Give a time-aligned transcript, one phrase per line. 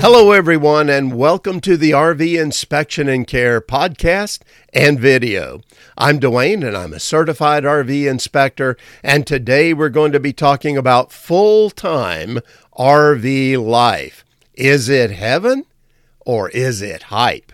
[0.00, 4.42] Hello, everyone, and welcome to the RV Inspection and Care podcast
[4.72, 5.60] and video.
[5.96, 10.76] I'm Dwayne, and I'm a certified RV inspector, and today we're going to be talking
[10.76, 12.38] about full time
[12.78, 14.24] RV life.
[14.54, 15.64] Is it heaven
[16.24, 17.52] or is it hype?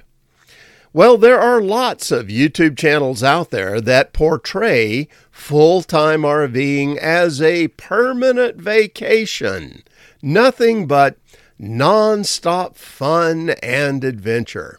[0.93, 7.41] Well, there are lots of YouTube channels out there that portray full time RVing as
[7.41, 9.83] a permanent vacation.
[10.23, 11.17] Nothing but
[11.59, 14.79] non-stop fun and adventure.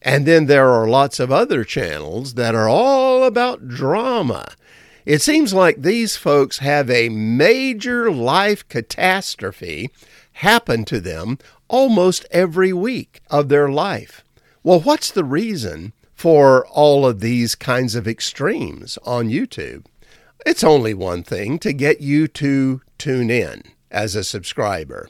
[0.00, 4.52] And then there are lots of other channels that are all about drama.
[5.04, 9.90] It seems like these folks have a major life catastrophe
[10.32, 11.38] happen to them
[11.68, 14.24] almost every week of their life.
[14.62, 19.86] Well, what's the reason for all of these kinds of extremes on YouTube?
[20.46, 25.08] It's only one thing to get you to tune in as a subscriber.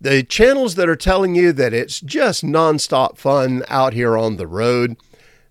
[0.00, 4.46] The channels that are telling you that it's just nonstop fun out here on the
[4.46, 4.96] road,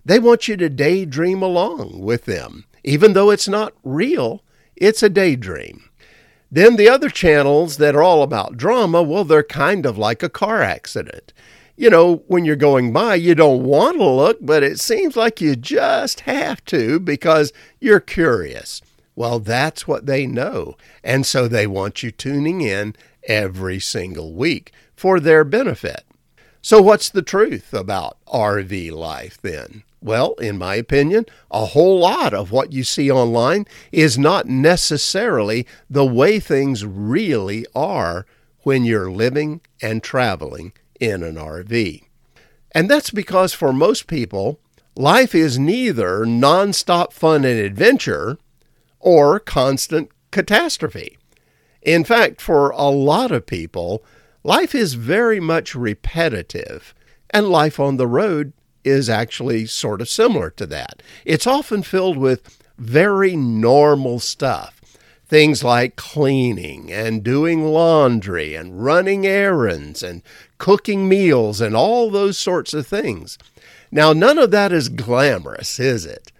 [0.03, 2.65] they want you to daydream along with them.
[2.83, 4.43] Even though it's not real,
[4.75, 5.89] it's a daydream.
[6.51, 10.29] Then the other channels that are all about drama, well, they're kind of like a
[10.29, 11.33] car accident
[11.77, 15.41] you know, when you're going by, you don't want to look, but it seems like
[15.41, 18.81] you just have to because you're curious.
[19.15, 20.75] Well, that's what they know.
[21.03, 22.95] And so they want you tuning in
[23.27, 26.03] every single week for their benefit.
[26.61, 29.83] So, what's the truth about RV life then?
[30.01, 35.65] Well, in my opinion, a whole lot of what you see online is not necessarily
[35.89, 38.25] the way things really are
[38.63, 42.03] when you're living and traveling in an RV.
[42.71, 44.59] And that's because for most people,
[44.95, 48.37] life is neither nonstop fun and adventure
[49.05, 51.17] or constant catastrophe.
[51.81, 54.03] In fact, for a lot of people,
[54.43, 56.93] life is very much repetitive,
[57.29, 58.51] and life on the road
[58.83, 61.01] is actually sort of similar to that.
[61.23, 64.81] It's often filled with very normal stuff
[65.27, 70.21] Things like cleaning and doing laundry and running errands and
[70.59, 73.39] cooking meals and all those sorts of things.
[73.89, 76.31] Now, none of that is glamorous, is it?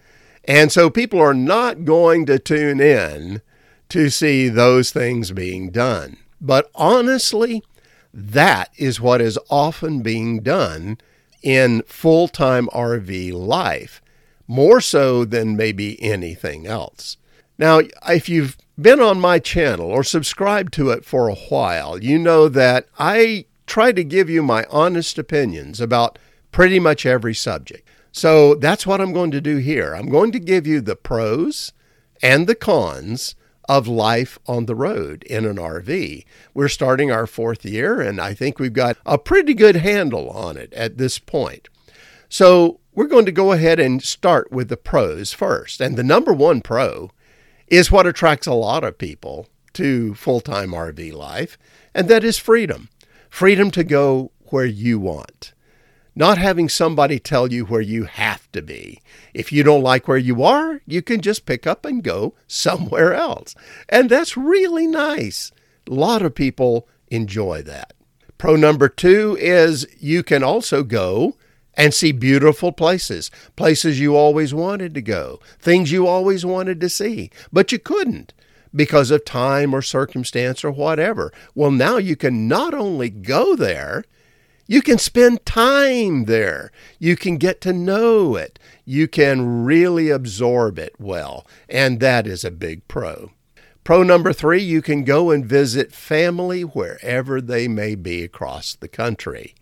[0.48, 3.42] And so people are not going to tune in
[3.90, 6.18] to see those things being done.
[6.40, 7.64] But honestly,
[8.14, 10.98] that is what is often being done
[11.42, 14.02] in full time RV life,
[14.48, 17.18] more so than maybe anything else.
[17.58, 22.20] Now, if you've been on my channel or subscribed to it for a while, you
[22.20, 26.20] know that I try to give you my honest opinions about
[26.52, 27.88] pretty much every subject.
[28.16, 29.94] So that's what I'm going to do here.
[29.94, 31.74] I'm going to give you the pros
[32.22, 33.36] and the cons
[33.68, 36.24] of life on the road in an RV.
[36.54, 40.56] We're starting our fourth year, and I think we've got a pretty good handle on
[40.56, 41.68] it at this point.
[42.30, 45.82] So we're going to go ahead and start with the pros first.
[45.82, 47.12] And the number one pro
[47.68, 51.58] is what attracts a lot of people to full time RV life,
[51.94, 52.88] and that is freedom
[53.30, 55.52] freedom to go where you want.
[56.16, 59.02] Not having somebody tell you where you have to be.
[59.34, 63.14] If you don't like where you are, you can just pick up and go somewhere
[63.14, 63.54] else.
[63.90, 65.52] And that's really nice.
[65.90, 67.94] A lot of people enjoy that.
[68.38, 71.36] Pro number two is you can also go
[71.74, 76.90] and see beautiful places, places you always wanted to go, things you always wanted to
[76.90, 78.34] see, but you couldn't
[78.74, 81.32] because of time or circumstance or whatever.
[81.54, 84.06] Well, now you can not only go there,
[84.68, 86.72] you can spend time there.
[87.00, 88.58] You can get to know it.
[88.84, 91.46] You can really absorb it well.
[91.70, 93.32] And that is a big pro.
[93.84, 98.88] Pro number three, you can go and visit family wherever they may be across the
[98.88, 99.54] country.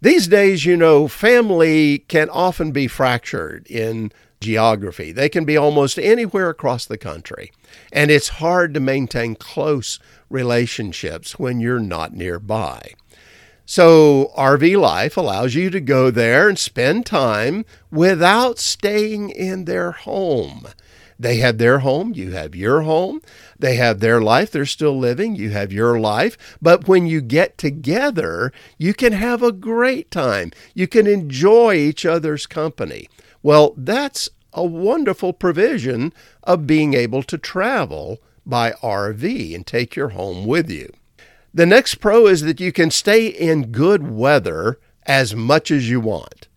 [0.00, 5.12] These days, you know, family can often be fractured in geography.
[5.12, 7.52] They can be almost anywhere across the country.
[7.92, 9.98] And it's hard to maintain close
[10.30, 12.94] relationships when you're not nearby.
[13.70, 19.92] So, RV Life allows you to go there and spend time without staying in their
[19.92, 20.66] home.
[21.20, 23.22] They have their home, you have your home.
[23.60, 26.36] They have their life, they're still living, you have your life.
[26.60, 30.50] But when you get together, you can have a great time.
[30.74, 33.08] You can enjoy each other's company.
[33.40, 36.12] Well, that's a wonderful provision
[36.42, 40.92] of being able to travel by RV and take your home with you.
[41.52, 46.00] The next pro is that you can stay in good weather as much as you
[46.00, 46.48] want.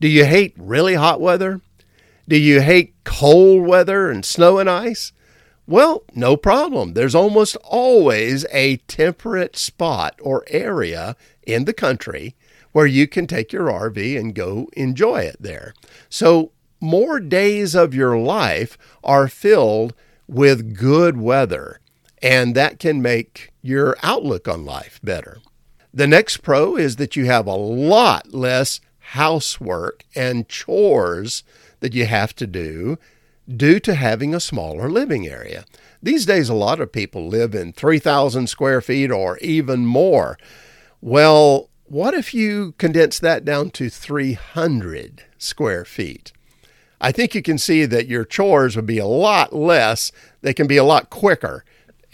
[0.00, 1.60] Do you hate really hot weather?
[2.28, 5.12] Do you hate cold weather and snow and ice?
[5.66, 6.92] Well, no problem.
[6.92, 12.34] There's almost always a temperate spot or area in the country
[12.72, 15.74] where you can take your RV and go enjoy it there.
[16.10, 16.50] So,
[16.80, 19.94] more days of your life are filled
[20.26, 21.80] with good weather,
[22.24, 25.40] and that can make your outlook on life better.
[25.92, 31.44] The next pro is that you have a lot less housework and chores
[31.80, 32.98] that you have to do
[33.46, 35.66] due to having a smaller living area.
[36.02, 40.38] These days, a lot of people live in 3,000 square feet or even more.
[41.02, 46.32] Well, what if you condense that down to 300 square feet?
[47.02, 50.10] I think you can see that your chores would be a lot less,
[50.40, 51.62] they can be a lot quicker,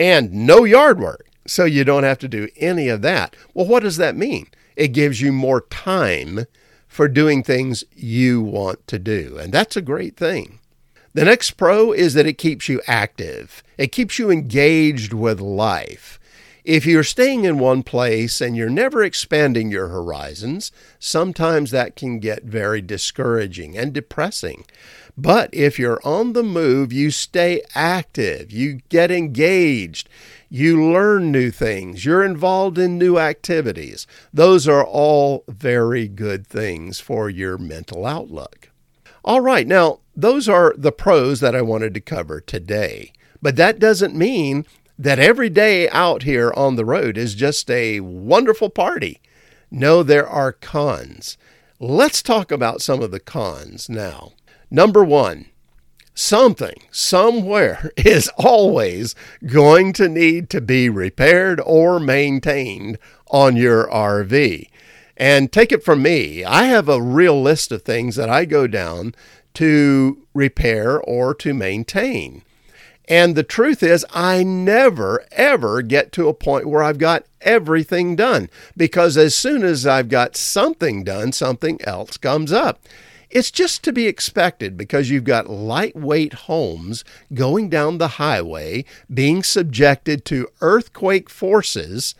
[0.00, 1.28] and no yard work.
[1.46, 3.36] So you don't have to do any of that.
[3.54, 4.48] Well, what does that mean?
[4.74, 6.46] It gives you more time
[6.88, 9.36] for doing things you want to do.
[9.38, 10.58] And that's a great thing.
[11.12, 13.62] The next pro is that it keeps you active.
[13.76, 16.19] It keeps you engaged with life.
[16.70, 20.70] If you're staying in one place and you're never expanding your horizons,
[21.00, 24.66] sometimes that can get very discouraging and depressing.
[25.18, 30.08] But if you're on the move, you stay active, you get engaged,
[30.48, 34.06] you learn new things, you're involved in new activities.
[34.32, 38.70] Those are all very good things for your mental outlook.
[39.24, 43.12] All right, now, those are the pros that I wanted to cover today.
[43.42, 44.66] But that doesn't mean
[45.00, 49.18] that every day out here on the road is just a wonderful party.
[49.70, 51.38] No, there are cons.
[51.78, 54.32] Let's talk about some of the cons now.
[54.70, 55.46] Number one,
[56.12, 59.14] something somewhere is always
[59.46, 62.98] going to need to be repaired or maintained
[63.28, 64.68] on your RV.
[65.16, 68.66] And take it from me, I have a real list of things that I go
[68.66, 69.14] down
[69.54, 72.42] to repair or to maintain.
[73.10, 78.14] And the truth is, I never, ever get to a point where I've got everything
[78.14, 82.80] done because as soon as I've got something done, something else comes up.
[83.28, 87.04] It's just to be expected because you've got lightweight homes
[87.34, 92.14] going down the highway being subjected to earthquake forces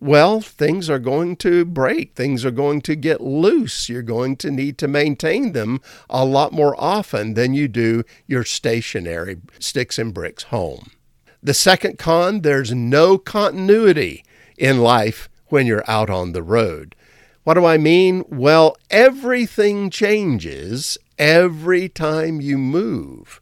[0.00, 2.14] well, things are going to break.
[2.14, 3.88] Things are going to get loose.
[3.88, 8.44] You're going to need to maintain them a lot more often than you do your
[8.44, 10.90] stationary sticks and bricks home.
[11.42, 14.24] The second con there's no continuity
[14.58, 16.94] in life when you're out on the road.
[17.44, 18.24] What do I mean?
[18.28, 23.40] Well, everything changes every time you move.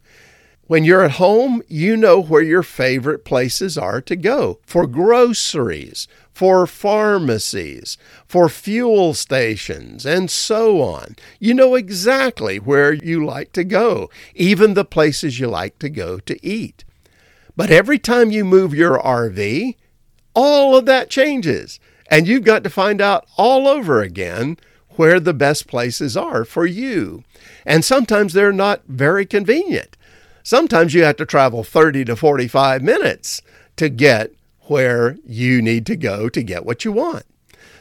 [0.66, 6.08] When you're at home, you know where your favorite places are to go for groceries,
[6.34, 7.96] for pharmacies,
[8.26, 11.14] for fuel stations, and so on.
[11.38, 16.19] You know exactly where you like to go, even the places you like to go
[16.19, 16.84] to eat.
[17.56, 19.76] But every time you move your RV,
[20.34, 21.78] all of that changes,
[22.08, 24.58] and you've got to find out all over again
[24.96, 27.22] where the best places are for you.
[27.64, 29.96] And sometimes they're not very convenient.
[30.42, 33.40] Sometimes you have to travel 30 to 45 minutes
[33.76, 34.32] to get
[34.66, 37.25] where you need to go to get what you want.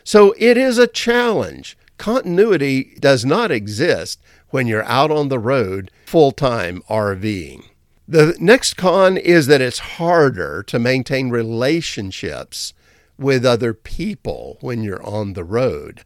[0.04, 1.78] So it is a challenge.
[1.98, 7.64] Continuity does not exist when you're out on the road full time RVing.
[8.08, 12.74] The next con is that it's harder to maintain relationships
[13.18, 16.02] with other people when you're on the road.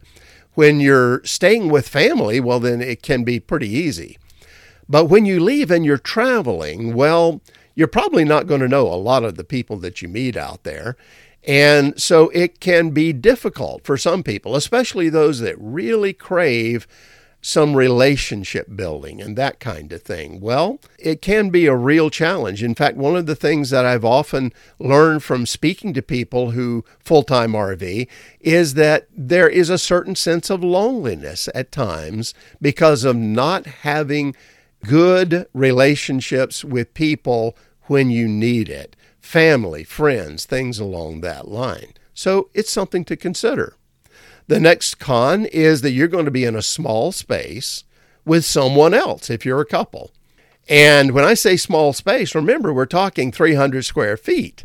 [0.54, 4.18] When you're staying with family, well, then it can be pretty easy.
[4.88, 7.42] But when you leave and you're traveling, well,
[7.78, 10.64] you're probably not going to know a lot of the people that you meet out
[10.64, 10.96] there.
[11.46, 16.88] And so it can be difficult for some people, especially those that really crave
[17.40, 20.40] some relationship building and that kind of thing.
[20.40, 22.64] Well, it can be a real challenge.
[22.64, 26.84] In fact, one of the things that I've often learned from speaking to people who
[26.98, 28.08] full time RV
[28.40, 34.34] is that there is a certain sense of loneliness at times because of not having
[34.84, 37.56] good relationships with people
[37.88, 41.92] when you need it family, friends, things along that line.
[42.14, 43.76] So it's something to consider.
[44.46, 47.84] The next con is that you're going to be in a small space
[48.24, 50.10] with someone else if you're a couple.
[50.68, 54.64] And when I say small space, remember we're talking 300 square feet.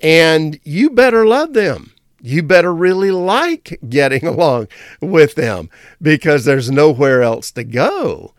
[0.00, 1.92] And you better love them.
[2.20, 4.68] You better really like getting along
[5.00, 8.34] with them because there's nowhere else to go.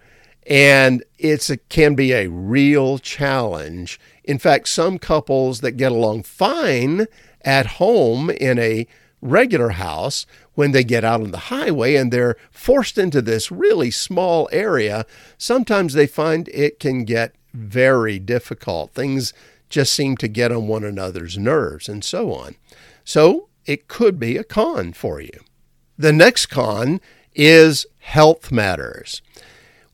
[0.48, 7.08] And it can be a real challenge in fact, some couples that get along fine
[7.42, 8.88] at home in a
[9.22, 13.92] regular house, when they get out on the highway and they're forced into this really
[13.92, 15.06] small area,
[15.38, 18.94] sometimes they find it can get very difficult.
[18.94, 19.34] Things
[19.70, 22.56] just seem to get on one another's nerves and so on.
[23.04, 25.40] So it could be a con for you.
[25.98, 27.00] The next con
[27.34, 29.22] is health matters.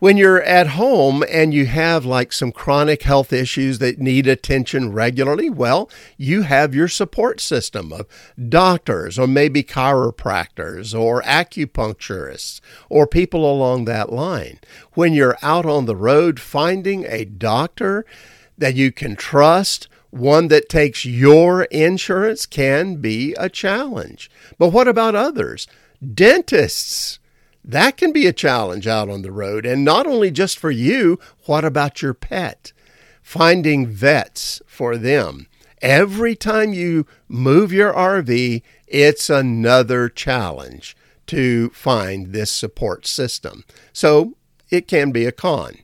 [0.02, 4.92] When you're at home and you have like some chronic health issues that need attention
[4.92, 8.08] regularly, well, you have your support system of
[8.50, 14.60] doctors or maybe chiropractors or acupuncturists or people along that line.
[14.94, 18.04] When you're out on the road, finding a doctor
[18.58, 24.32] that you can trust one that takes your insurance can be a challenge.
[24.58, 25.68] But what about others?
[26.04, 27.20] Dentists
[27.64, 29.66] that can be a challenge out on the road.
[29.66, 32.74] And not only just for you, what about your pet?
[33.22, 35.48] Finding vets for them.
[35.82, 40.96] Every time you move your RV, it's another challenge
[41.28, 43.64] to find this support system.
[43.94, 44.36] So
[44.70, 45.78] it can be a con.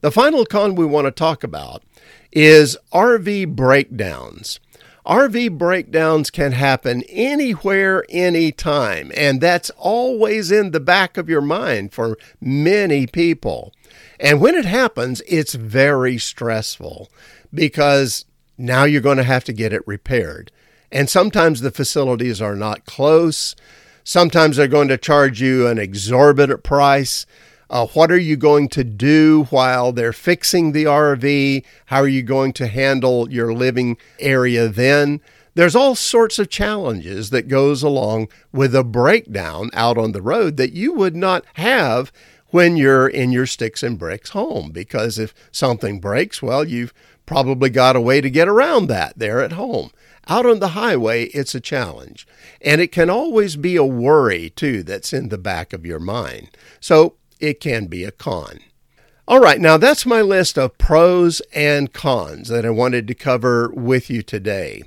[0.00, 1.82] The final con we want to talk about
[2.30, 4.58] is RV breakdowns.
[5.06, 11.92] RV breakdowns can happen anywhere, anytime, and that's always in the back of your mind
[11.92, 13.72] for many people.
[14.20, 17.10] And when it happens, it's very stressful
[17.52, 18.24] because
[18.56, 20.52] now you're going to have to get it repaired.
[20.92, 23.56] And sometimes the facilities are not close.
[24.04, 27.26] Sometimes they're going to charge you an exorbitant price.
[27.72, 31.64] Uh, what are you going to do while they're fixing the RV?
[31.86, 35.22] How are you going to handle your living area then?
[35.54, 40.58] There's all sorts of challenges that goes along with a breakdown out on the road
[40.58, 42.12] that you would not have
[42.48, 46.92] when you're in your sticks and bricks home because if something breaks, well, you've
[47.24, 49.90] probably got a way to get around that there at home.
[50.28, 52.26] Out on the highway, it's a challenge.
[52.60, 56.50] And it can always be a worry, too, that's in the back of your mind.
[56.78, 58.60] So it can be a con.
[59.28, 63.70] All right, now that's my list of pros and cons that I wanted to cover
[63.70, 64.82] with you today.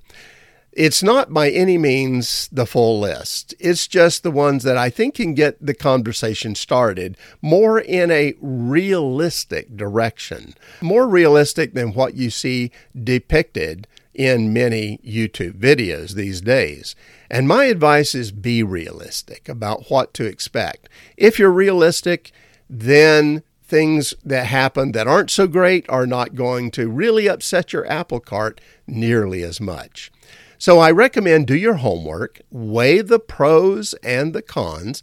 [0.71, 3.53] It's not by any means the full list.
[3.59, 8.33] It's just the ones that I think can get the conversation started more in a
[8.41, 12.71] realistic direction, more realistic than what you see
[13.01, 16.95] depicted in many YouTube videos these days.
[17.29, 20.89] And my advice is be realistic about what to expect.
[21.17, 22.31] If you're realistic,
[22.69, 27.89] then things that happen that aren't so great are not going to really upset your
[27.91, 30.11] apple cart nearly as much.
[30.57, 35.01] So I recommend do your homework, weigh the pros and the cons.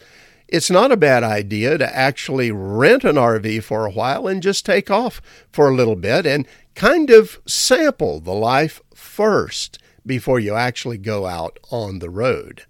[0.48, 4.66] It's not a bad idea to actually rent an RV for a while and just
[4.66, 10.54] take off for a little bit and kind of sample the life first before you
[10.54, 12.64] actually go out on the road.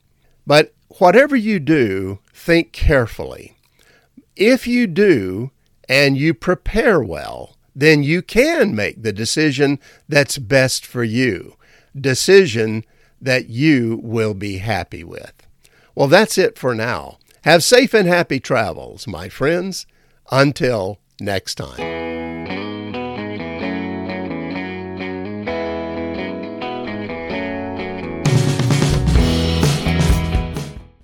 [0.46, 3.56] But whatever you do, think carefully.
[4.36, 5.50] If you do
[5.88, 11.56] and you prepare well, then you can make the decision that's best for you,
[11.98, 12.84] decision
[13.20, 15.46] that you will be happy with.
[15.94, 17.18] Well, that's it for now.
[17.44, 19.86] Have safe and happy travels, my friends.
[20.30, 22.01] Until next time.